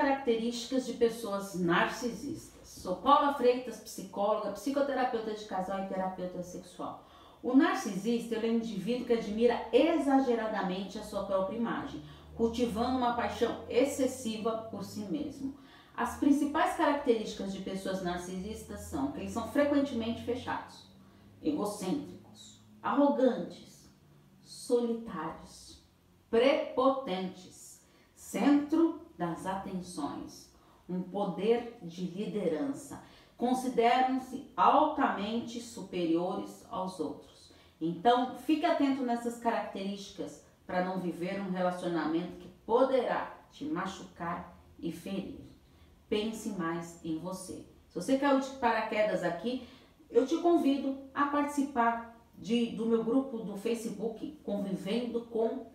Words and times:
características 0.00 0.86
de 0.86 0.94
pessoas 0.94 1.54
narcisistas. 1.60 2.68
Sou 2.68 2.96
Paula 2.96 3.34
Freitas, 3.34 3.80
psicóloga, 3.80 4.52
psicoterapeuta 4.52 5.34
de 5.34 5.44
casal 5.44 5.84
e 5.84 5.88
terapeuta 5.88 6.42
sexual. 6.42 7.06
O 7.42 7.54
narcisista 7.54 8.36
é 8.36 8.50
um 8.50 8.54
indivíduo 8.54 9.04
que 9.04 9.12
admira 9.12 9.60
exageradamente 9.70 10.98
a 10.98 11.02
sua 11.02 11.24
própria 11.24 11.56
imagem, 11.56 12.02
cultivando 12.34 12.96
uma 12.96 13.12
paixão 13.12 13.64
excessiva 13.68 14.68
por 14.70 14.82
si 14.84 15.00
mesmo. 15.00 15.54
As 15.94 16.16
principais 16.16 16.76
características 16.76 17.52
de 17.52 17.60
pessoas 17.60 18.02
narcisistas 18.02 18.80
são 18.80 19.12
que 19.12 19.20
eles 19.20 19.32
são 19.32 19.48
frequentemente 19.48 20.22
fechados, 20.22 20.86
egocêntricos, 21.42 22.62
arrogantes, 22.82 23.90
solitários, 24.42 25.84
prepotentes, 26.30 27.82
centro 28.14 28.89
das 29.20 29.44
atenções, 29.44 30.50
um 30.88 31.02
poder 31.02 31.76
de 31.82 32.06
liderança. 32.06 33.04
Consideram-se 33.36 34.50
altamente 34.56 35.60
superiores 35.60 36.64
aos 36.70 36.98
outros. 36.98 37.52
Então, 37.78 38.38
fique 38.38 38.64
atento 38.64 39.02
nessas 39.02 39.36
características 39.38 40.42
para 40.66 40.82
não 40.86 41.00
viver 41.00 41.38
um 41.38 41.50
relacionamento 41.50 42.38
que 42.38 42.48
poderá 42.64 43.36
te 43.52 43.66
machucar 43.66 44.58
e 44.78 44.90
ferir. 44.90 45.40
Pense 46.08 46.48
mais 46.48 47.04
em 47.04 47.18
você. 47.18 47.66
Se 47.90 47.94
você 47.94 48.16
caiu 48.16 48.40
de 48.40 48.48
paraquedas 48.56 49.22
aqui, 49.22 49.68
eu 50.10 50.26
te 50.26 50.38
convido 50.38 50.96
a 51.12 51.26
participar 51.26 52.18
de, 52.38 52.70
do 52.70 52.86
meu 52.86 53.04
grupo 53.04 53.36
do 53.38 53.54
Facebook 53.58 54.38
Convivendo 54.42 55.26
com 55.26 55.66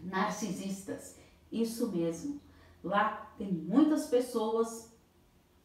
Narcisistas. 0.00 1.16
Isso 1.50 1.92
mesmo. 1.92 2.45
Lá 2.82 3.32
tem 3.36 3.52
muitas 3.52 4.06
pessoas 4.08 4.96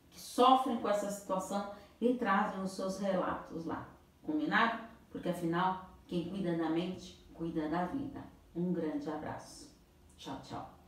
que 0.09 0.19
sofrem 0.19 0.77
com 0.77 0.89
essa 0.89 1.09
situação 1.09 1.71
e 1.99 2.15
trazem 2.15 2.61
os 2.61 2.71
seus 2.71 2.99
relatos 2.99 3.65
lá. 3.65 3.87
Combinado? 4.23 4.83
Porque 5.11 5.29
afinal, 5.29 5.89
quem 6.05 6.29
cuida 6.29 6.57
da 6.57 6.69
mente, 6.69 7.25
cuida 7.33 7.69
da 7.69 7.85
vida. 7.85 8.23
Um 8.55 8.73
grande 8.73 9.09
abraço. 9.09 9.71
Tchau, 10.17 10.39
tchau. 10.43 10.80